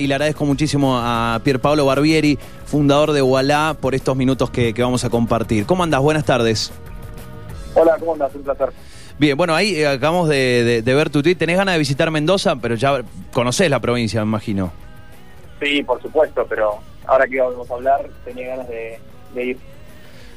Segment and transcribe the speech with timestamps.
[0.00, 4.80] Y le agradezco muchísimo a Pierpaolo Barbieri, fundador de Wallah, por estos minutos que, que
[4.80, 5.66] vamos a compartir.
[5.66, 6.00] ¿Cómo andas?
[6.00, 6.70] Buenas tardes.
[7.74, 8.32] Hola, ¿cómo andas?
[8.32, 8.68] Un placer.
[9.18, 11.34] Bien, bueno, ahí eh, acabamos de, de- de ver tu tweet.
[11.34, 14.70] Tenés ganas de visitar Mendoza, pero ya conocés la provincia, me imagino.
[15.60, 19.00] Sí, por supuesto, pero ahora que vamos a hablar, tenía ganas de,
[19.34, 19.58] de ir.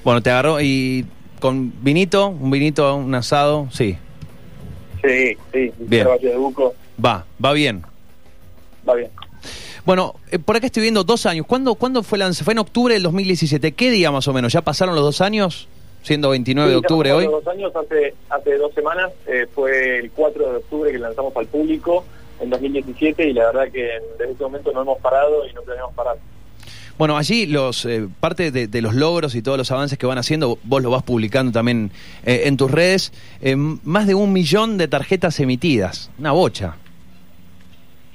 [0.04, 1.06] Bueno, te agarró y
[1.40, 3.96] con vinito, un vinito, un asado, sí.
[5.04, 6.08] Sí, sí, Bien.
[6.08, 6.74] Valle de Buco,
[7.06, 7.84] Va, va bien.
[8.90, 9.12] va bien.
[9.86, 11.46] Bueno, eh, por acá estoy viendo dos años.
[11.48, 12.34] ¿Cuándo, ¿cuándo fue el?
[12.36, 13.72] Fue en octubre del 2017.
[13.74, 14.54] ¿Qué día más o menos?
[14.54, 15.68] ¿Ya pasaron los dos años?
[16.04, 17.26] Siendo 29 de octubre hoy.
[17.26, 21.36] pasamos Dos años, hace, hace dos semanas, eh, fue el 4 de octubre que lanzamos
[21.36, 22.04] al público
[22.40, 23.88] en 2017 y la verdad que
[24.18, 26.18] desde ese momento no hemos parado y no planeamos parar.
[26.98, 30.18] Bueno, allí los eh, parte de, de los logros y todos los avances que van
[30.18, 31.92] haciendo, vos lo vas publicando también
[32.26, 33.12] eh, en tus redes,
[33.42, 36.76] eh, más de un millón de tarjetas emitidas, una bocha.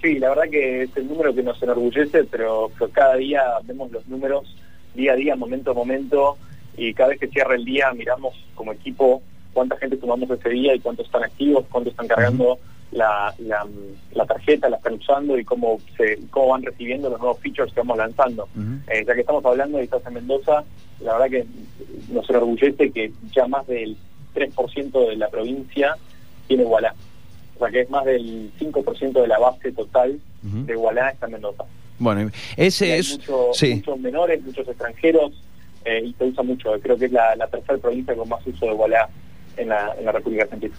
[0.07, 3.91] Sí, la verdad que es el número que nos enorgullece, pero, pero cada día vemos
[3.91, 4.55] los números
[4.95, 6.39] día a día, momento a momento,
[6.77, 9.21] y cada vez que cierra el día miramos como equipo
[9.53, 12.57] cuánta gente tomamos ese día y cuántos están activos, cuántos están cargando
[12.93, 13.67] la, la,
[14.13, 17.81] la tarjeta, la están usando y cómo, se, cómo van recibiendo los nuevos features que
[17.81, 18.49] vamos lanzando.
[18.87, 20.63] Eh, ya que estamos hablando de estás en Mendoza,
[21.01, 21.47] la verdad que
[22.13, 23.97] nos enorgullece que ya más del
[24.37, 25.97] 3% de la provincia
[26.47, 26.95] tiene Wallah.
[27.57, 31.33] O sea que es más del 5% de la base total de Wallah está en
[31.33, 31.65] Mendoza.
[31.99, 33.13] Bueno, ese hay es...
[33.19, 33.75] mucho- sí.
[33.77, 35.33] muchos menores, muchos extranjeros
[35.85, 36.73] eh, y se usa mucho.
[36.83, 39.09] Creo que es la, la tercera provincia con más uso de Wallah
[39.57, 40.75] en la, en la República Argentina.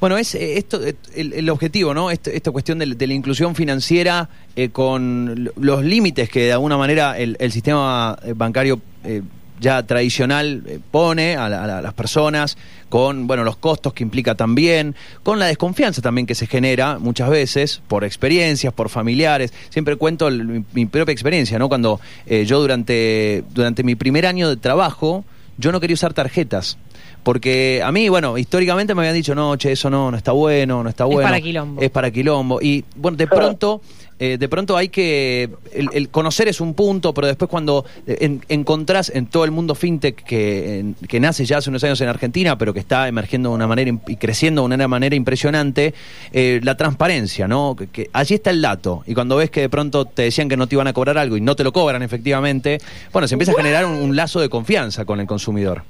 [0.00, 2.10] Bueno, es eh, esto eh, el, el objetivo, ¿no?
[2.10, 6.76] Esta cuestión de, de la inclusión financiera eh, con lo- los límites que de alguna
[6.78, 9.20] manera el, el sistema bancario eh,
[9.62, 12.58] ya tradicional eh, pone a, la- a las personas,
[12.90, 17.30] con bueno los costos que implica también, con la desconfianza también que se genera muchas
[17.30, 19.54] veces por experiencias, por familiares.
[19.70, 21.70] Siempre cuento el- mi, mi propia experiencia, ¿no?
[21.70, 25.24] Cuando eh, yo durante durante mi primer año de trabajo
[25.56, 26.76] yo no quería usar tarjetas.
[27.22, 30.82] Porque a mí, bueno, históricamente me habían dicho, no, che, eso no, no está bueno,
[30.82, 31.28] no está Es bueno.
[31.28, 31.80] para quilombo.
[31.80, 32.60] Es para quilombo.
[32.60, 33.80] Y bueno, de pronto,
[34.24, 38.18] eh, de pronto hay que, el, el conocer es un punto, pero después cuando eh,
[38.20, 42.00] en- encontrás en todo el mundo fintech que, en- que nace ya hace unos años
[42.00, 45.92] en Argentina, pero que está emergiendo de una manera y creciendo de una manera impresionante,
[46.32, 47.74] eh, la transparencia, ¿no?
[47.76, 49.02] Que, que allí está el dato.
[49.06, 51.36] Y cuando ves que de pronto te decían que no te iban a cobrar algo
[51.36, 52.78] y no te lo cobran efectivamente,
[53.12, 55.82] bueno, se empieza a generar un- un lazo de confianza con el consumidor.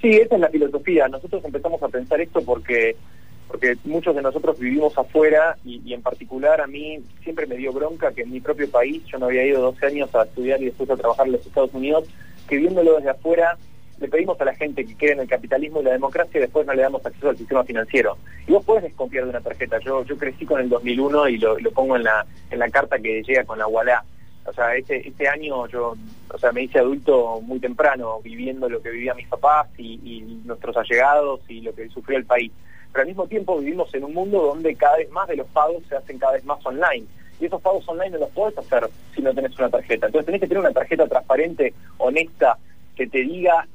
[0.00, 1.06] Sí, esa es la filosofía.
[1.06, 2.96] Nosotros empezamos a pensar esto porque
[3.52, 8.10] porque muchos de nosotros vivimos afuera y, en particular a mí siempre me dio bronca
[8.10, 10.88] que en mi propio país, yo no había ido 12 años a estudiar y después
[10.88, 12.08] a trabajar en los Estados Unidos,
[12.48, 13.58] que viéndolo desde afuera
[14.00, 16.66] le pedimos a la gente que cree en el capitalismo y la democracia y después
[16.66, 18.16] no le damos acceso al sistema financiero.
[18.48, 19.78] Y vos podés desconfiar de una tarjeta.
[19.80, 22.98] Yo yo crecí con el 2001 y lo, lo pongo en la en la carta
[22.98, 24.02] que llega con la Wallah.
[24.46, 25.94] O sea, este, este año yo,
[26.32, 30.74] o sea, me hice adulto muy temprano, viviendo lo que vivían mis papás y nuestros
[30.76, 32.50] allegados y lo que sufrió el país.
[32.92, 35.82] Pero al mismo tiempo vivimos en un mundo donde cada vez más de los pagos
[35.88, 37.06] se hacen cada vez más online.
[37.40, 40.06] Y esos pagos online no los podés hacer si no tenés una tarjeta.
[40.06, 42.56] Entonces tenés que tener una tarjeta transparente, honesta,
[42.94, 43.66] que te diga,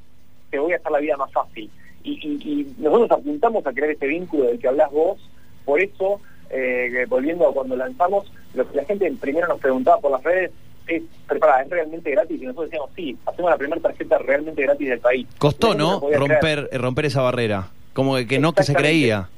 [0.50, 1.70] te voy a hacer la vida más fácil.
[2.04, 5.18] Y, y- y nosotros apuntamos a crear este vínculo del que hablas vos,
[5.64, 10.12] por eso, eh, volviendo a cuando lanzamos, lo que la gente primero nos preguntaba por
[10.12, 10.50] las redes
[10.86, 12.40] es, preparada, ¿es realmente gratis?
[12.40, 15.26] Y nosotros decíamos, sí, hacemos la primera tarjeta realmente gratis del país.
[15.36, 16.00] Costó, ¿no?
[16.00, 17.68] Romper, eh, romper esa barrera.
[17.98, 19.28] Como que, que no que se creía.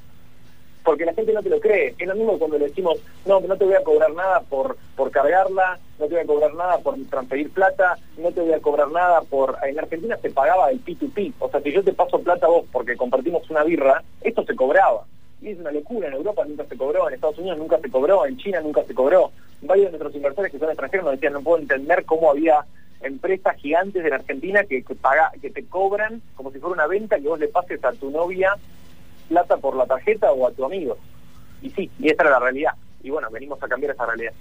[0.84, 1.94] Porque la gente no te lo cree.
[1.98, 5.10] Es lo mismo cuando le decimos, no, no te voy a cobrar nada por, por
[5.10, 8.90] cargarla, no te voy a cobrar nada por transferir plata, no te voy a cobrar
[8.90, 9.56] nada por...
[9.62, 11.32] En Argentina se pagaba el P2P.
[11.38, 14.54] O sea, si yo te paso plata a vos porque compartimos una birra, esto se
[14.54, 15.06] cobraba.
[15.40, 16.08] Y es una locura.
[16.08, 18.92] En Europa nunca se cobró, en Estados Unidos nunca se cobró, en China nunca se
[18.92, 19.32] cobró.
[19.62, 22.66] Varios de nuestros inversores que son extranjeros nos decían, no puedo entender cómo había
[23.02, 24.96] empresas gigantes la Argentina que, que,
[25.40, 28.54] que te cobran como si fuera una venta que vos le pases a tu novia
[29.28, 30.98] plata por la tarjeta o a tu amigo.
[31.62, 32.72] Y sí, y esta era la realidad.
[33.02, 34.32] Y bueno, venimos a cambiar esa realidad.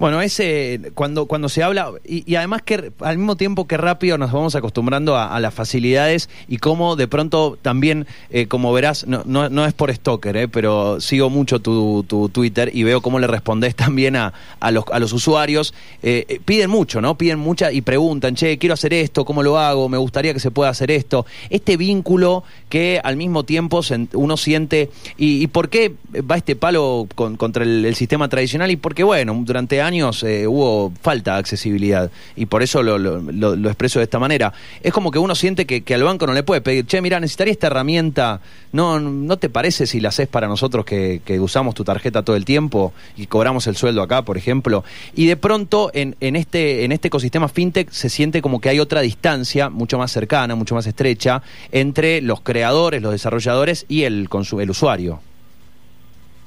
[0.00, 4.32] Bueno, ese cuando cuando se habla y, además que al mismo tiempo que rápido nos
[4.32, 9.50] vamos acostumbrando a, las facilidades y cómo de pronto también, eh, como verás, no, no,
[9.50, 13.26] no es por stalker, eh, pero sigo mucho tu, tu Twitter y veo cómo le
[13.26, 15.74] respondes también a, a los a los usuarios.
[16.02, 17.18] Eh, eh, piden mucho, ¿no?
[17.18, 19.90] Piden mucha y preguntan, che, quiero hacer esto, ¿cómo lo hago?
[19.90, 21.26] Me gustaría que se pueda hacer esto.
[21.50, 23.82] Este vínculo que al mismo tiempo
[24.14, 24.88] uno siente
[25.18, 25.92] y, y por qué
[26.30, 30.22] va este palo con- contra el, el sistema tradicional y porque bueno, durante años años
[30.22, 34.52] eh, hubo falta de accesibilidad y por eso lo, lo, lo, expreso de esta manera.
[34.82, 37.18] Es como que uno siente que, que, al banco no le puede pedir, che, mira,
[37.18, 38.40] necesitaría esta herramienta,
[38.72, 42.36] ¿no, no te parece si la haces para nosotros que, que, usamos tu tarjeta todo
[42.36, 44.84] el tiempo y cobramos el sueldo acá, por ejemplo?
[45.14, 48.78] Y de pronto en, en, este, en este ecosistema fintech se siente como que hay
[48.78, 51.42] otra distancia mucho más cercana, mucho más estrecha
[51.72, 54.28] entre los creadores, los desarrolladores y el,
[54.60, 55.20] el usuario.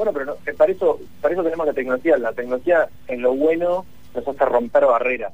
[0.03, 2.17] Bueno, pero no, para, eso, para eso tenemos la tecnología.
[2.17, 5.31] La tecnología, en lo bueno, nos hace romper barreras.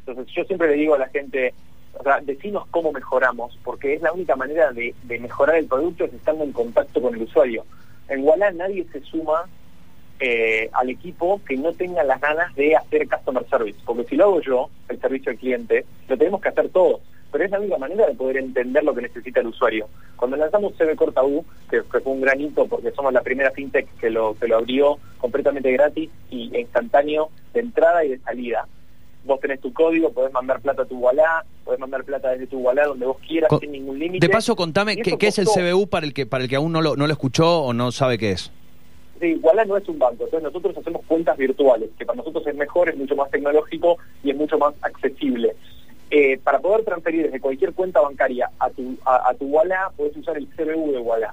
[0.00, 1.54] Entonces, yo siempre le digo a la gente,
[1.98, 6.04] o sea, decimos cómo mejoramos, porque es la única manera de, de mejorar el producto
[6.04, 7.64] es estando en contacto con el usuario.
[8.08, 9.46] En Walla nadie se suma
[10.20, 14.24] eh, al equipo que no tenga las ganas de hacer customer service, porque si lo
[14.24, 17.00] hago yo, el servicio al cliente, lo tenemos que hacer todos
[17.32, 19.88] pero es la única manera de poder entender lo que necesita el usuario.
[20.16, 24.10] Cuando lanzamos CB Corta U, que, fue un granito porque somos la primera fintech que
[24.10, 28.68] lo, que lo abrió completamente gratis y instantáneo de entrada y de salida.
[29.24, 32.58] Vos tenés tu código, podés mandar plata a tu Wallah, podés mandar plata desde tu
[32.58, 34.26] Wallah donde vos quieras, sin ningún límite.
[34.26, 36.72] De paso, contame, ¿qué, ¿qué, es el CBU para el que para el que aún
[36.72, 38.50] no lo, no lo escuchó o no sabe qué es?
[39.20, 42.56] Sí, Wallah no es un banco, entonces nosotros hacemos cuentas virtuales, que para nosotros es
[42.56, 45.54] mejor, es mucho más tecnológico y es mucho más accesible.
[46.14, 50.36] Eh, para poder transferir desde cualquier cuenta bancaria a tu, a, tu Walla, puedes usar
[50.36, 51.32] el CBU de Walla.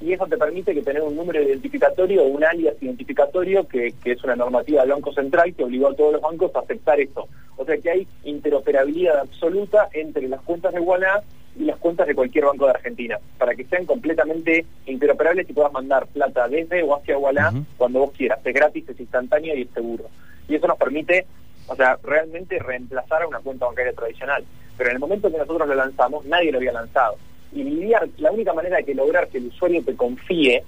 [0.00, 4.22] Y eso te permite que tener un número identificatorio o un alias identificatorio, que, es
[4.22, 7.26] una normativa del Banco Central que obligó a todos los bancos a aceptar esto.
[7.56, 11.24] O sea que hay interoperabilidad absoluta entre las cuentas de Walla
[11.58, 15.72] y las cuentas de cualquier banco de Argentina, para que sean completamente interoperables y puedas
[15.72, 18.38] mandar plata desde o hacia Walla cuando vos quieras.
[18.44, 20.04] Es gratis, es instantáneo y es seguro.
[20.46, 21.26] Y eso nos permite
[21.66, 24.44] o sea, realmente reemplazar a una cuenta bancaria tradicional.
[24.76, 27.16] Pero en el momento que nosotros lo lanzamos, nadie lo había lanzado.
[27.52, 30.64] Y lidiar, la única manera de que lograr que el usuario te confíe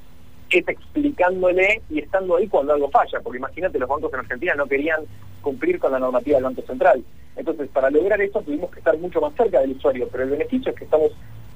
[0.50, 4.67] es explicándole y estando ahí cuando algo falla, porque imagínate, los bancos en Argentina no
[4.67, 5.00] querían
[5.41, 7.02] cumplir con la normativa del Banco Central.
[7.37, 10.70] Entonces, para lograr eso tuvimos que estar mucho más cerca del usuario, pero el beneficio
[10.70, 11.11] es que estamos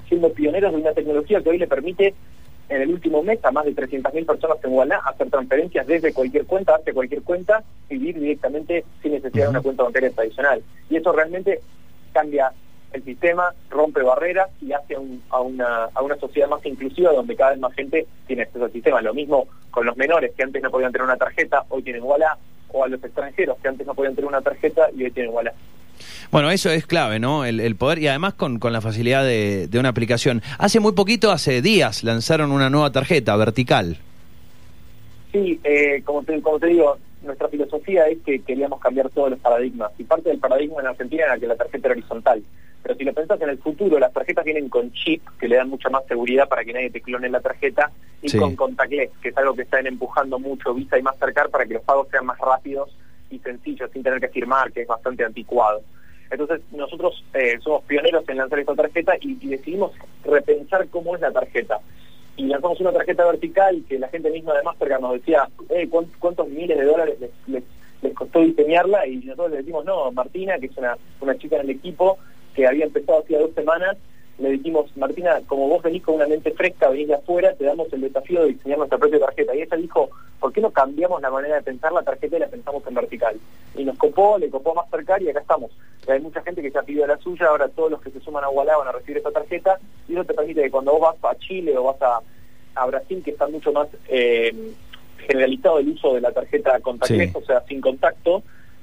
[0.09, 2.15] siendo pioneros de una tecnología que hoy le permite
[2.69, 6.45] en el último mes a más de 300.000 personas en Guadalajara hacer transferencias desde cualquier
[6.45, 8.85] cuenta, hacia cualquier cuenta, y vivir directamente
[9.29, 10.63] necesidad de una cuenta bancaria tradicional.
[10.91, 11.61] Y eso realmente
[12.13, 12.53] cambia
[12.93, 14.97] el sistema, rompe barreras y hace
[15.31, 18.73] a, una, a una sociedad más inclusiva donde cada vez más gente tiene acceso al
[18.73, 19.03] sistema.
[19.03, 22.37] Lo mismo con los menores que antes no podían tener una tarjeta, hoy tienen Walla,
[22.71, 25.53] o a los extranjeros que antes no podían tener una tarjeta y hoy tienen Walla.
[26.31, 27.45] Bueno, eso es clave, ¿no?
[27.45, 30.43] El, poder y además con, con la facilidad de, una aplicación.
[30.59, 33.99] Hace muy poquito, hace días, lanzaron una nueva tarjeta vertical.
[35.33, 39.41] Sí, eh, como, te, como te digo, nuestra filosofía es que queríamos cambiar todos los
[39.41, 39.93] paradigmas.
[39.99, 42.43] Y parte del paradigma en Argentina era que la tarjeta era horizontal.
[42.83, 45.69] Pero si lo pensás en el futuro, las tarjetas vienen con chip, que le dan
[45.69, 47.91] mucha más seguridad para que nadie te clone la tarjeta,
[48.23, 51.75] y con contactless, que es algo que están empujando mucho Visa y Mastercard para que
[51.75, 52.97] los pagos sean más rápidos
[53.31, 55.83] y sencillos, sin tener que firmar, que es bastante anticuado.
[56.31, 59.93] Entonces nosotros eh, somos pioneros en lanzar esta tarjeta y, decidimos
[60.25, 61.79] repensar cómo es la tarjeta.
[62.39, 66.49] Y lanzamos una tarjeta vertical que la gente misma de Mastercard nos decía, eh, ¿cuántos
[66.49, 67.17] miles de dólares
[67.49, 69.05] les, costó diseñarla?
[69.09, 72.17] Y nosotros le decimos, no, Martina, que es una, una chica en el equipo
[72.55, 73.97] que había empezado hacía dos semanas,
[74.39, 77.93] le dijimos, Martina, como vos venís con una mente fresca, venís de afuera, te damos
[77.93, 79.55] el desafío de diseñar nuestra propia tarjeta.
[79.55, 82.47] Y ella dijo, ¿por qué no cambiamos la manera de pensar la tarjeta y la
[82.47, 83.37] pensamos en vertical?
[83.75, 85.73] Y nos copó, le copó más cerca y acá estamos.
[86.07, 88.49] hay mucha gente que ya pidió la suya, ahora todos los que se suman a
[88.49, 91.18] Wallah van a recibir esta tarjeta y eso te permite que cuando vos vas a
[91.49, 92.21] Chile o vas a,
[92.75, 94.55] a Brasil, que está mucho más eh,
[95.27, 98.43] generalizado el uso de la tarjeta contactless, o sea, sin contacto,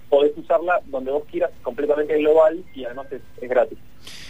[0.10, 3.78] podés usarla donde vos quieras, completamente global y además es gratis.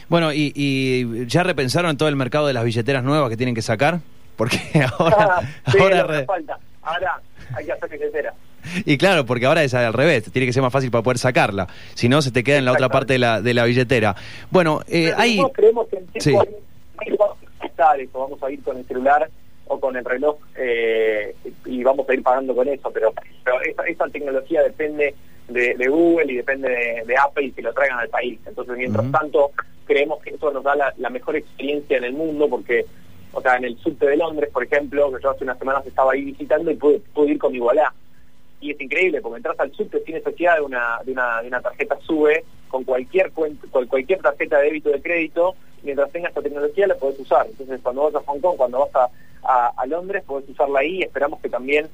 [0.07, 3.99] Bueno, y, ya repensaron todo el mercado de las billeteras nuevas que tienen que sacar?
[4.35, 4.59] Porque
[4.99, 5.41] ahora...
[5.79, 6.59] ahora, falta.
[6.81, 7.21] ahora
[7.55, 8.33] hay que hacer billetera.
[8.85, 11.67] Y claro, porque ahora es al revés, tiene que ser más fácil para poder sacarla.
[11.93, 14.15] Si no, se te queda en la otra parte de la, de la billetera.
[14.49, 15.39] Bueno, eh, hay...
[15.53, 16.07] Creemos que en
[17.97, 18.09] sí.
[18.13, 19.29] vamos a ir con el celular
[19.67, 23.13] o con el reloj eh, y vamos a ir pagando con eso, pero,
[23.43, 25.15] pero esa, tecnología depende
[25.47, 28.39] de, Google y depende de, Apple y que lo traigan al país.
[28.45, 29.51] Entonces, mientras tanto,
[29.85, 32.85] creemos que eso nos da la, mejor experiencia en el mundo porque,
[33.33, 36.13] o sea, en el subte de Londres, por ejemplo, que yo hace unas semanas estaba
[36.13, 37.93] ahí visitando y pude, ir con mi Igualá.
[38.61, 41.61] Y es increíble porque entras al subte sin necesidad de una, de una, de una
[41.61, 43.55] tarjeta SUBE con cualquier, con
[43.87, 47.45] cualquier tarjeta de débito de crédito, mientras tengas esta tecnología la podés usar.
[47.47, 49.09] Entonces, cuando vas a Hong Kong, cuando vas
[49.43, 51.87] a, a, Londres, podés usarla ahí y esperamos que también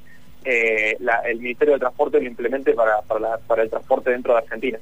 [0.43, 4.79] eh, el Ministerio de Transporte lo implemente para, para, para, el transporte dentro de Argentina.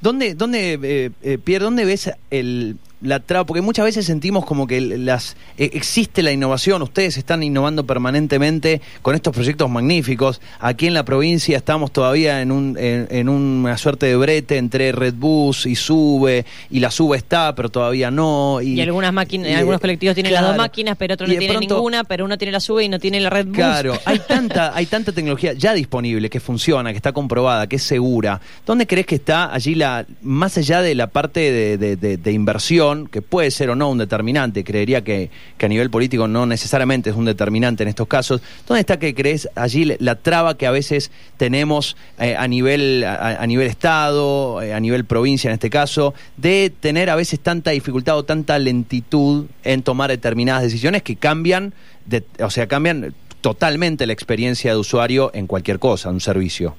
[0.00, 4.66] ¿Dónde, dónde eh, eh, Pierre, dónde ves el, la traba, porque muchas veces sentimos como
[4.66, 10.40] que las e, existe la innovación, ustedes están innovando permanentemente con estos proyectos magníficos.
[10.58, 15.66] Aquí en la provincia estamos todavía en, un, en, una suerte de brete entre Redbus
[15.66, 18.60] y Sube, y la Sube está, pero todavía no.
[18.60, 22.24] Y, algunas máquinas, algunos colectivos tienen las dos máquinas, pero otros no tienen ninguna, pero
[22.24, 23.54] uno tiene la Sube y no tiene la Redbus.
[23.54, 27.82] Claro, hay tanta, hay tanta tecnología ya disponible, que funciona, que está comprobada, que es
[27.82, 28.40] segura.
[28.66, 31.40] ¿Dónde crees que está allí la, más allá de la parte
[31.78, 32.89] de, de inversión?
[33.10, 35.30] Que puede ser o no un determinante, creería que,
[35.60, 39.48] a nivel político no necesariamente es un determinante en estos casos, ¿dónde está que crees
[39.54, 44.80] allí la traba que a veces tenemos eh, a, nivel, a, nivel Estado, eh, a
[44.80, 49.82] nivel provincia en este caso, de tener a veces tanta dificultad o tanta lentitud en
[49.82, 51.72] tomar determinadas decisiones que cambian,
[52.06, 56.76] de, o sea, cambian totalmente la experiencia de usuario en cualquier cosa, un servicio?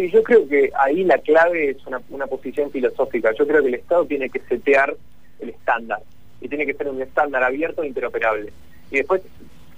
[0.00, 3.32] Sí, yo creo que ahí la clave es una, una posición filosófica.
[3.38, 4.96] Yo creo que el Estado tiene que setear
[5.40, 6.00] el estándar
[6.40, 8.50] y tiene que ser un estándar abierto e interoperable.
[8.90, 9.20] Y después,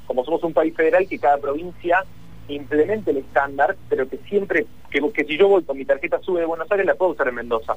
[0.07, 2.05] como somos un país federal, que cada provincia
[2.47, 6.38] implemente el estándar, pero que siempre, que, que si yo voy con mi tarjeta sube
[6.38, 7.75] de Buenos Aires, la puedo usar en Mendoza.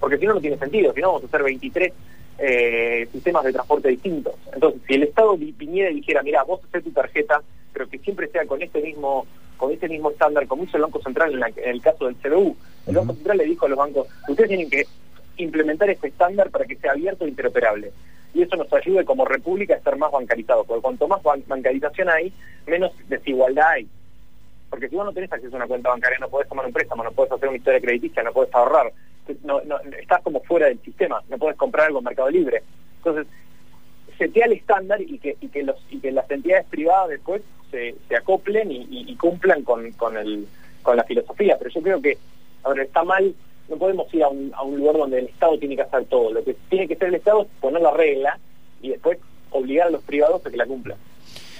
[0.00, 0.92] Porque si no, no tiene sentido.
[0.92, 1.92] Si no, vamos a hacer 23
[2.38, 4.34] eh, sistemas de transporte distintos.
[4.52, 7.40] Entonces, si el Estado viniera y dijera, mira, vos haces tu tarjeta,
[7.72, 9.24] pero que siempre sea con este mismo
[9.60, 12.56] con este mismo estándar, como hizo el Banco Central en, el caso del CBU.
[12.86, 14.86] El Banco Central le dijo a los bancos, ustedes tienen que
[15.36, 17.92] implementar este estándar para que sea abierto e interoperable.
[18.32, 22.32] Y eso nos ayude como república a estar más bancarizados, porque cuanto más bancarización hay,
[22.66, 23.86] menos desigualdad hay.
[24.70, 27.04] Porque si vos no tenés acceso a una cuenta bancaria, no podés tomar un préstamo,
[27.04, 28.90] no podés hacer una historia crediticia, no podés ahorrar,
[29.44, 29.60] no,
[30.00, 32.62] estás como fuera del sistema, no podés comprar algo en Mercado Libre.
[32.96, 33.26] Entonces,
[34.20, 38.16] setea el estándar y que, que, los, y que las entidades privadas después se, se
[38.16, 40.46] acoplen y, cumplan con, con, el,
[40.82, 41.56] con la filosofía.
[41.58, 42.18] Pero yo creo que,
[42.62, 43.34] a ver, está mal,
[43.70, 46.32] no podemos ir a un, a un lugar donde el Estado tiene que hacer todo.
[46.32, 48.38] Lo que tiene que hacer el Estado es poner la regla
[48.82, 49.18] y después
[49.52, 50.98] obligar a los privados a que la cumplan.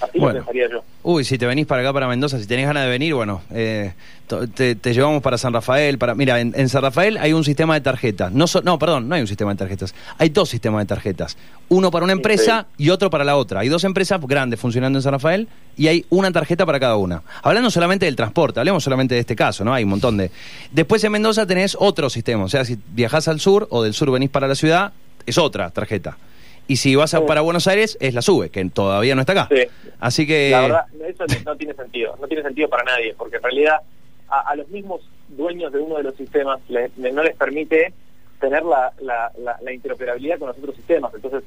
[0.01, 0.83] Así lo pensaría yo.
[1.03, 3.93] Uy, si te venís para acá, para Mendoza, si tenés ganas de venir, bueno, eh,
[4.27, 5.97] te, llevamos para San Rafael.
[5.97, 8.31] para Mira, en, San Rafael hay un sistema de tarjetas.
[8.31, 9.93] No, no, perdón, no hay un sistema de tarjetas.
[10.17, 11.37] Hay dos sistemas de tarjetas.
[11.69, 13.61] Uno para una empresa y otro para la otra.
[13.61, 17.21] Hay dos empresas grandes funcionando en San Rafael y hay una tarjeta para cada una.
[17.43, 19.73] Hablando solamente del transporte, hablemos solamente de este caso, ¿no?
[19.73, 20.31] Hay un montón de...
[20.71, 22.43] Después en Mendoza tenés otro sistema.
[22.43, 24.93] O sea, si viajás al sur o del sur venís para la ciudad,
[25.25, 26.17] es otra tarjeta.
[26.67, 29.49] Y si vas a, para Buenos Aires, es la SUBE, que todavía no está acá.
[29.99, 30.51] Así que...
[30.51, 32.17] La verdad, eso no tiene sentido.
[32.21, 33.81] No tiene sentido para nadie, porque en realidad
[34.29, 37.93] a, los mismos dueños de uno de los sistemas no les permite
[38.39, 41.13] tener la, la, interoperabilidad con los otros sistemas.
[41.13, 41.43] Entonces,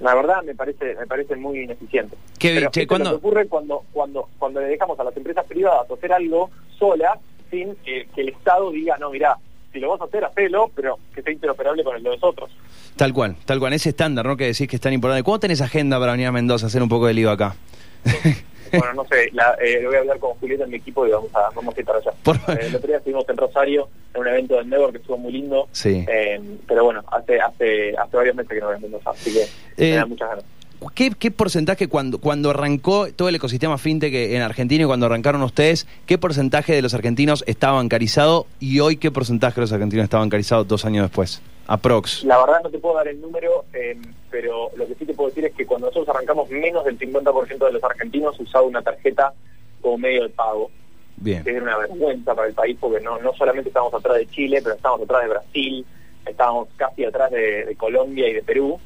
[0.00, 2.16] la verdad me parece me parece muy ineficiente.
[2.38, 3.16] ¿Qué, Pero che, ¿cuándo?
[3.16, 7.18] ocurre cuando, cuando, cuando le dejamos a las empresas privadas hacer algo sola
[7.50, 9.36] sin que, el Estado diga, no, mira,
[9.74, 12.50] si lo vas a hacer, hacelo, pero que sea interoperable con el de los otros.
[12.96, 14.36] Tal cual, tal cual, ese estándar, ¿no?
[14.36, 15.24] Que decís que es tan importante.
[15.24, 17.56] ¿Cómo tenés agenda para venir a Mendoza a hacer un poco de lío acá?
[18.70, 21.34] bueno, no sé, la, eh, voy a hablar con Julieta en mi equipo y vamos
[21.34, 22.12] a, vamos a ir para allá.
[22.54, 25.32] Eh, el otro día estuvimos en Rosario en un evento de Network que estuvo muy
[25.32, 25.68] lindo.
[25.72, 26.04] Sí.
[26.08, 29.96] Eh, pero bueno, hace, hace, hace varios meses que no voy a así que me
[29.96, 30.44] da muchas ganas.
[30.94, 35.42] ¿Qué, ¿Qué, porcentaje cuando, cuando arrancó todo el ecosistema fintech en Argentina y cuando arrancaron
[35.42, 40.04] ustedes, qué porcentaje de los argentinos estaba bancarizado y hoy qué porcentaje de los argentinos
[40.04, 41.42] está bancarizado dos años después?
[41.66, 42.24] Aprox.
[42.24, 43.96] La verdad no te puedo dar el número, eh,
[44.30, 47.66] pero lo que sí te puedo decir es que cuando nosotros arrancamos, menos del 50%
[47.66, 49.32] de los argentinos usaba una tarjeta
[49.80, 50.70] como medio de pago.
[51.16, 51.44] Bien.
[51.44, 54.60] Que era una vergüenza para el país porque no, no solamente estábamos atrás de Chile,
[54.62, 55.86] pero estábamos atrás de Brasil,
[56.26, 58.78] estábamos casi atrás de, Colombia y de Perú,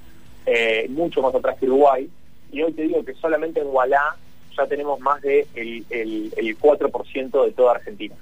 [0.50, 2.08] eh, mucho más atrás que Uruguay.
[2.50, 4.16] Y hoy te digo que solamente en Wallah
[4.56, 8.14] ya tenemos más de el, el, el 4% de toda Argentina.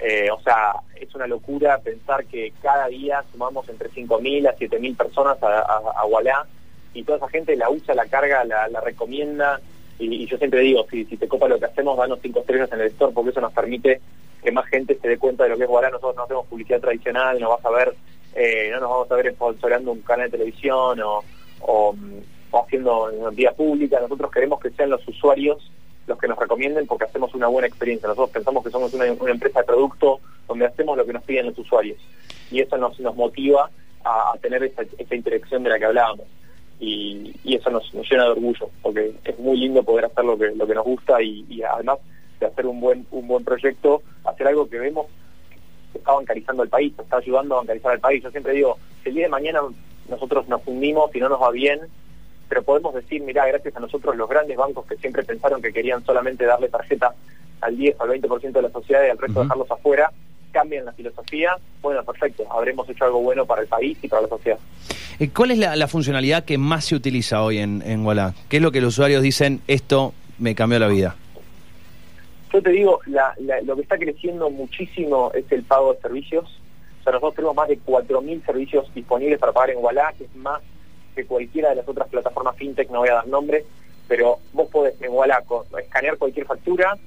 [0.00, 4.96] Eh, o sea, es una locura pensar que cada día sumamos entre 5.000 a 7.000
[4.96, 6.46] personas a, a,
[6.92, 9.60] y toda esa gente la usa, la carga, la, recomienda
[9.98, 12.80] y, yo siempre digo, si, si te copa lo que hacemos, danos cinco estrellas en
[12.80, 14.00] el store porque eso nos permite
[14.42, 15.90] que más gente se dé cuenta de lo que es Wallah.
[15.90, 17.94] Nosotros no hacemos publicidad tradicional, no vas a ver,
[18.34, 21.24] eh, no nos vamos a ver sponsorando un canal de televisión o,
[21.60, 21.94] o,
[22.50, 24.00] o haciendo vía pública.
[24.00, 25.70] Nosotros queremos que sean los usuarios
[26.06, 28.08] los que nos recomienden porque hacemos una buena experiencia.
[28.08, 31.58] Nosotros pensamos que somos una, empresa de producto donde hacemos lo que nos piden los
[31.58, 31.98] usuarios
[32.50, 33.70] y eso nos, nos motiva
[34.04, 34.82] a, tener esa,
[35.14, 36.26] interacción de la que hablábamos.
[36.78, 40.66] Y, eso nos, llena de orgullo porque es muy lindo poder hacer lo que, lo
[40.66, 41.98] que nos gusta y, además
[42.38, 45.06] de hacer un buen, un buen proyecto, hacer algo que vemos
[45.92, 48.22] que está bancarizando el país, está ayudando a bancarizar el país.
[48.22, 49.60] Yo siempre digo, el día de mañana
[50.08, 51.80] nosotros nos fundimos y no nos va bien,
[52.48, 56.04] pero podemos decir, mira, gracias a nosotros los grandes bancos que siempre pensaron que querían
[56.04, 57.14] solamente darle tarjeta
[57.60, 60.12] al 10 o al 20% de la sociedad y al resto dejarlos afuera,
[60.52, 64.28] cambian la filosofía, bueno, perfecto, habremos hecho algo bueno para el país y para la
[64.28, 64.58] sociedad.
[65.18, 68.34] Eh, ¿Cuál es la, funcionalidad que más se utiliza hoy en, en Walla?
[68.48, 71.16] ¿Qué es lo que los usuarios dicen, esto me cambió la vida?
[72.52, 73.00] Yo te digo,
[73.64, 76.44] lo que está creciendo muchísimo es el pago de servicios.
[77.06, 80.60] Sea, nosotros tenemos más de 4.000 servicios disponibles para pagar en Walla, que es más
[81.14, 83.64] que cualquiera de las otras plataformas fintech, no voy a dar nombre,
[84.08, 85.40] pero vos podés en Walla
[85.78, 86.98] escanear cualquier factura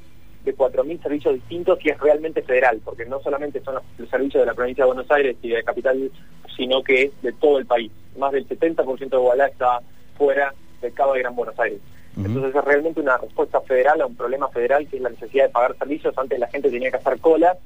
[0.46, 4.46] de 4.000 servicios distintos y es realmente federal, porque no solamente son los, servicios de
[4.46, 6.10] la provincia de Buenos Aires y de Capital,
[6.56, 7.92] sino que es de todo el país.
[8.18, 9.82] Más del 70% de Walla está
[10.18, 11.82] fuera del Cabo de Gran Buenos Aires.
[12.16, 15.52] Entonces es realmente una respuesta federal a un problema federal que es la necesidad de
[15.52, 16.18] pagar servicios.
[16.18, 17.58] Antes la gente tenía que hacer colas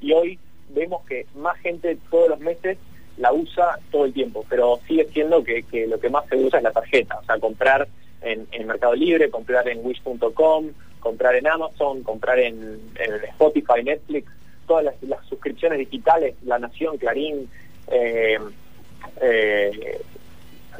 [0.00, 0.38] y hoy
[0.74, 2.78] vemos que más gente todos los meses
[3.16, 6.64] la usa todo el tiempo, pero sigue siendo que, lo que más se usa es
[6.64, 7.86] la tarjeta, o sea, comprar
[8.22, 10.68] en, Mercado Libre, comprar en wish.com,
[11.00, 12.80] comprar en Amazon, comprar en,
[13.30, 14.30] Spotify, Netflix,
[14.66, 17.50] todas las, suscripciones digitales, La Nación, Clarín,
[17.88, 18.38] eh,
[19.20, 20.00] eh,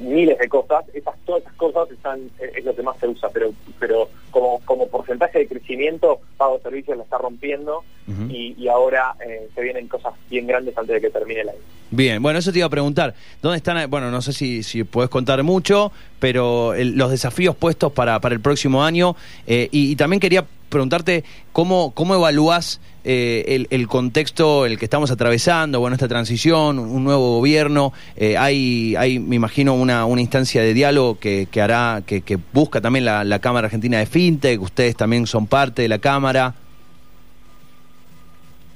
[0.00, 3.52] miles de cosas, esas, todas esas cosas están es lo que más se usa, pero
[3.78, 7.82] pero como, como porcentaje de crecimiento, Pago de Servicios la está rompiendo
[8.28, 11.58] y, ahora eh, se vienen cosas bien grandes antes de que termine el año.
[11.92, 13.14] Bien, bueno, eso te iba a preguntar.
[13.42, 13.88] ¿Dónde están?
[13.90, 18.40] Bueno, no sé si, si puedes contar mucho, pero los desafíos puestos para, para el
[18.40, 19.16] próximo año.
[19.46, 25.80] Eh, y, también quería preguntarte cómo, cómo evalúas eh, el, contexto el que estamos atravesando,
[25.80, 30.74] bueno, esta transición, un nuevo gobierno, eh, hay, hay, me imagino, una, una instancia de
[30.74, 34.96] diálogo que, que hará, que, que busca también la, la, Cámara Argentina de FinTech, ustedes
[34.96, 36.54] también son parte de la Cámara.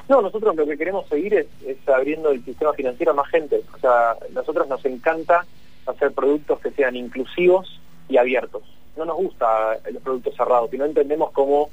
[0.09, 1.49] No, nosotros lo que queremos seguir es,
[1.89, 3.63] abriendo el sistema financiero a más gente.
[3.75, 5.47] O sea, nosotros nos encanta
[5.87, 8.63] hacer productos que sean inclusivos y abiertos.
[8.97, 11.71] No nos gusta los productos cerrados, y no entendemos cómo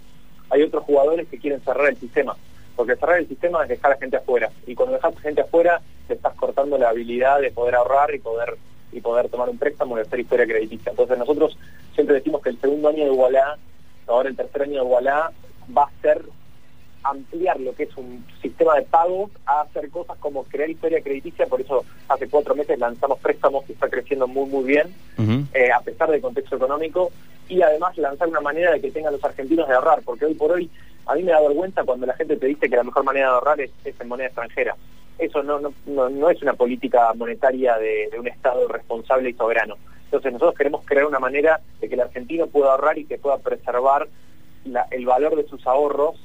[0.51, 2.36] hay otros jugadores que quieren cerrar el sistema.
[2.75, 4.50] Porque cerrar el sistema es dejar a gente afuera.
[4.67, 8.20] Y cuando dejas a gente afuera, te estás cortando la habilidad de poder ahorrar y
[8.20, 8.58] poder
[8.91, 10.89] y poder tomar un préstamo y hacer historia crediticia.
[10.89, 11.58] Entonces nosotros
[11.96, 13.58] siempre decimos que el segundo año de Igualá,
[14.08, 15.31] ahora el tercer año de Igualá,
[15.75, 16.22] va a ser
[17.03, 21.48] ampliar lo que es un sistema de pagos a hacer cosas como crear historia crediticia,
[21.48, 24.93] por eso hace cuatro meses lanzamos préstamos que está creciendo muy muy bien,
[25.53, 27.12] eh, a pesar del contexto económico,
[27.48, 30.52] y además lanzar una manera de que tengan los argentinos de ahorrar, porque hoy por
[30.52, 30.70] hoy
[31.06, 33.34] a mí me da vergüenza cuando la gente te dice que la mejor manera de
[33.34, 34.76] ahorrar es, en moneda extranjera.
[35.18, 39.75] Eso no, no, no, es una política monetaria de, un Estado responsable y soberano.
[40.06, 43.38] Entonces nosotros queremos crear una manera de que el argentino pueda ahorrar y que pueda
[43.38, 44.08] preservar
[44.92, 46.16] el valor de sus ahorros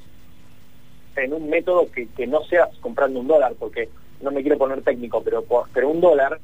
[1.17, 3.89] en un método que, que no sea comprando un dólar, porque
[4.21, 6.39] no me quiero poner técnico, pero, pero un dólar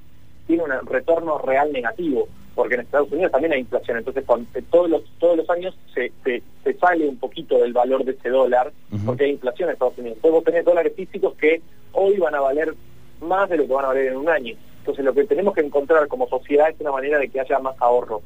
[0.47, 4.25] tiene un retorno real negativo, porque en Estados Unidos también hay inflación, entonces
[4.55, 6.43] eh, todos los todos los años se, se,
[6.75, 8.73] sale un poquito del valor de ese dólar,
[9.07, 10.17] porque hay inflación en Estados Unidos.
[10.17, 12.75] Entonces vos tenés dólares físicos que hoy van a valer
[13.21, 14.57] más de lo que van a valer en un año.
[14.79, 17.77] Entonces lo que tenemos que encontrar como sociedad es una manera de que haya más
[17.81, 18.21] ahorro.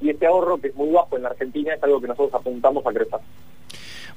[0.00, 2.84] Y este ahorro, que es muy bajo en la Argentina, es algo que nosotros apuntamos
[2.84, 3.20] a crecer.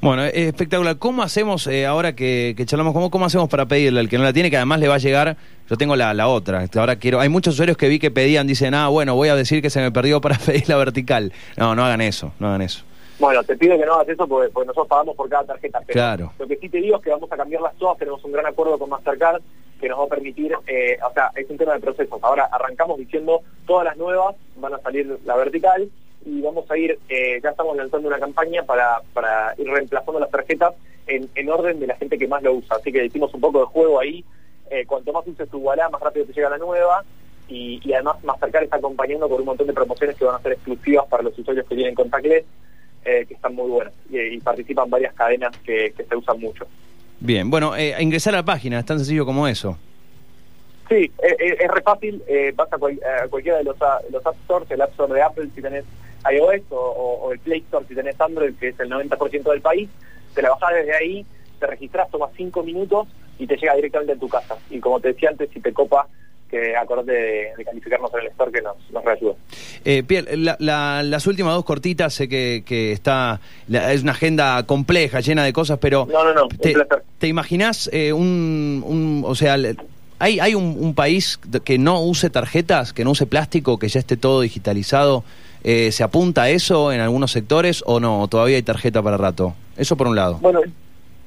[0.02, 0.98] Bueno, es espectacular.
[0.98, 4.34] ¿Cómo hacemos, eh, ahora que, charlamos, ¿cómo, cómo hacemos para pedirle al que no la
[4.34, 5.38] tiene, que además le va a llegar,
[5.70, 8.74] yo tengo la, la otra, ahora quiero, hay muchos usuarios que vi que pedían, dicen,
[8.74, 11.34] ah, bueno, voy a decir que se me perdió para pedir la vertical.
[11.58, 12.84] No, no hagan eso, no hagan eso.
[13.18, 15.82] Bueno, te pido que no hagas eso porque, nosotros pagamos por cada tarjeta.
[15.86, 16.34] Pero claro.
[16.38, 18.78] Lo que sí te digo es que vamos a cambiarlas todas, tenemos un gran acuerdo
[18.78, 19.42] con Mastercard
[19.80, 22.20] que nos va a permitir, eh, o sea, es un tema de procesos.
[22.22, 25.90] Ahora arrancamos diciendo todas las nuevas van a salir la vertical
[26.26, 30.32] y vamos a ir, eh, ya estamos lanzando una campaña para, para ir reemplazando las
[30.32, 30.74] tarjetas
[31.06, 32.78] en, en, orden de la gente que más lo usa.
[32.78, 34.26] Así que hicimos un poco de juego ahí.
[34.72, 37.04] Eh, cuanto más uses tu wallet, más rápido te llega la nueva.
[37.48, 40.54] Y, y además Mastercard está acompañando con un montón de promociones que van a ser
[40.54, 42.44] exclusivas para los usuarios que tienen contactless,
[43.06, 43.94] eh, que están muy buenas.
[44.10, 46.66] Y, participan varias cadenas que, que, se usan mucho.
[47.20, 49.78] Bien, bueno, eh, ingresar a la página, es tan sencillo como eso.
[50.90, 52.78] Sí, es re fácil, vas a,
[53.28, 53.76] cualquiera de los,
[54.12, 55.84] los App Stores, el App Store de Apple, si tenés
[56.32, 59.90] iOS o, el Play Store si tenés Android, que es el 90% del país,
[60.34, 61.26] te la bajás desde ahí,
[61.60, 63.08] te registras, tomas 5 minutos
[63.38, 64.58] y te llega directamente a tu casa.
[64.70, 66.08] Y como te decía antes, si te copa,
[66.50, 69.34] que acorde de, calificarnos en el store que nos, nos reayuda.
[69.84, 70.04] Eh,
[70.60, 75.80] las últimas dos cortitas, sé que, que está es una agenda compleja, llena de cosas,
[75.80, 76.08] pero...
[76.12, 76.76] No, no, no, te,
[77.18, 79.58] ¿Te imaginás eh, un, un, o sea,
[80.20, 84.00] ¿hay, hay un, un país que no use tarjetas, que no use plástico, que ya
[84.00, 85.24] esté todo digitalizado?
[85.68, 88.28] Eh, ¿Se apunta a eso en algunos sectores o no?
[88.28, 89.56] ¿Todavía hay tarjeta para rato?
[89.76, 90.38] Eso por un lado.
[90.40, 90.62] Bueno,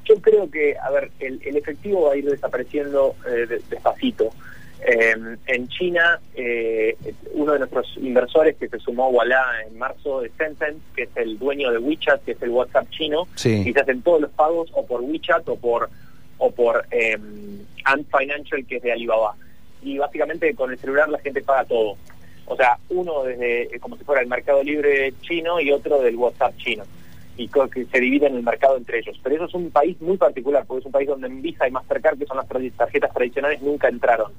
[0.05, 4.31] yo creo que, a ver, el, efectivo va a ir desapareciendo eh, despacito.
[4.81, 6.97] Em, en China, eh,
[7.33, 11.11] uno de nuestros inversores que se sumó a Walla en marzo de Tencent, que es
[11.17, 14.71] el dueño de WeChat, que es el WhatsApp chino, y se hacen todos los pagos
[14.73, 15.91] o por WeChat o por
[16.39, 17.19] o por eh,
[17.87, 19.35] Ant Financial, que es de Alibaba.
[19.83, 21.97] Y básicamente con el celular la gente paga todo.
[22.49, 26.57] O sea, uno desde como si fuera el mercado libre chino y otro del WhatsApp
[26.57, 26.85] chino.
[27.37, 29.19] Y que se dividen el mercado entre ellos.
[29.23, 31.71] Pero eso es un país muy particular, porque es un país donde en Visa y
[31.71, 34.33] Mastercard, que son las tarjetas tradicionales, nunca entraron.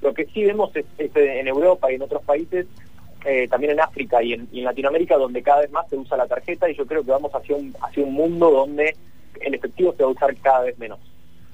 [0.00, 2.66] Lo que sí vemos es, en Europa y en otros países,
[3.24, 6.70] eh, también en África y en, Latinoamérica, donde cada vez más se usa la tarjeta
[6.70, 8.96] y yo creo que vamos hacia un, hacia un mundo donde
[9.40, 10.98] el efectivo se va a usar cada vez menos.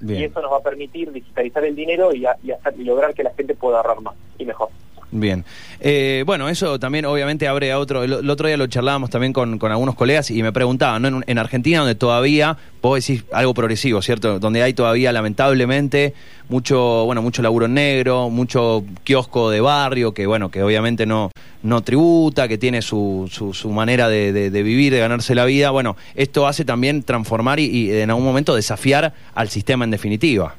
[0.06, 3.56] Y eso nos va a permitir digitalizar el dinero y, y lograr que la gente
[3.56, 4.68] pueda ahorrar más y mejor.
[5.10, 5.44] Bien.
[5.80, 8.04] Eh, bueno, eso también obviamente abre a otro.
[8.04, 11.20] El, otro día lo charlábamos también con, algunos colegas y me preguntaban, ¿no?
[11.26, 14.38] En, Argentina, donde todavía, vos decís algo progresivo, ¿cierto?
[14.38, 16.12] Donde hay todavía, lamentablemente,
[16.50, 21.30] mucho, bueno, mucho laburo negro, mucho kiosco de barrio, que bueno, que obviamente no,
[21.62, 25.70] no tributa, que tiene su, su, manera de, vivir, de ganarse la vida.
[25.70, 30.54] Bueno, esto hace también transformar y, y en algún momento desafiar al sistema en definitiva.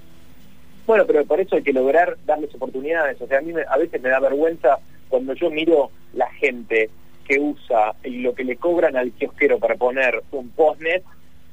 [0.89, 3.21] Bueno, pero por eso hay que lograr darles oportunidades.
[3.21, 6.89] O sea, a mí a veces me da vergüenza cuando yo miro la gente
[7.27, 11.03] que usa y lo que le cobran al kiosquero para poner un postnet,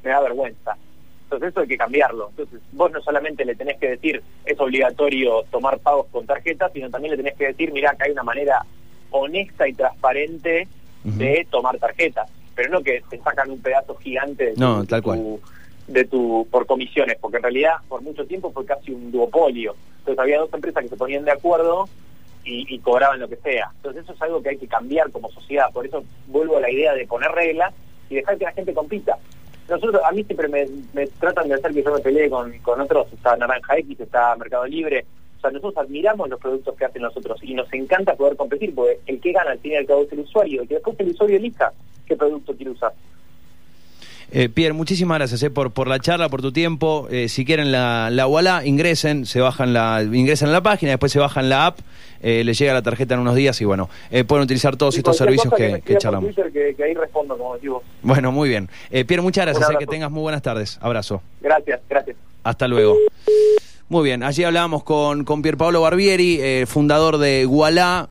[0.03, 0.79] me da vergüenza.
[1.25, 2.31] Entonces eso hay que cambiarlo.
[2.31, 6.89] Entonces vos no solamente le tenés que decir es obligatorio tomar pagos con tarjeta, sino
[6.89, 8.65] también le tenés que decir, mira, que hay una manera
[9.11, 10.67] honesta y transparente
[11.05, 12.25] de tomar tarjeta.
[12.55, 15.41] Pero no que te sacan un pedazo gigante de no, tal cual
[15.89, 19.75] de tu por comisiones, porque en realidad por mucho tiempo fue casi un duopolio.
[19.99, 21.89] Entonces había dos empresas que se ponían de acuerdo
[22.45, 23.71] y, cobraban lo que sea.
[23.77, 25.73] Entonces eso es algo que hay que cambiar como sociedad.
[25.73, 27.75] Por eso vuelvo a la idea de poner reglas
[28.09, 29.19] y dejar que la gente compita.
[29.69, 33.13] Nosotros, a mí siempre me, tratan de hacer que yo me pelee con, con otros,
[33.13, 35.05] está Naranja X, está Mercado Libre.
[35.39, 39.01] O sea, nosotros admiramos los productos que hacen nosotros y nos encanta poder competir, porque
[39.07, 41.09] el que gana al fin y al cabo es el usuario, y que después el
[41.09, 41.73] usuario elija
[42.07, 42.93] qué producto quiere usar.
[44.33, 47.07] Eh, Pierre, muchísimas gracias eh, por, por la charla, por tu tiempo.
[47.11, 51.19] Eh, si quieren la, la ingresen, se bajan la, ingresan a la página, después se
[51.19, 51.79] bajan la app,
[52.23, 53.89] eh, les llega la tarjeta en unos días y bueno,
[54.27, 56.35] pueden utilizar todos estos servicios que, que, charlamos.
[56.35, 57.57] que, ahí respondo, como.
[58.03, 58.69] Bueno, muy bien.
[58.91, 60.79] Pierre, muchas gracias, que tengas muy buenas tardes.
[60.81, 61.23] Abrazo.
[61.41, 62.17] Gracias, gracias.
[62.43, 62.97] Hasta luego.
[63.89, 68.05] Muy bien, allí hablábamos con, con Pier Paolo Barbieri, fundador de Gualá.